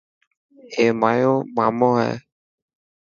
اي 0.75 0.85
مايو 1.01 1.33
مامو 1.55 1.89
هي. 2.01 2.13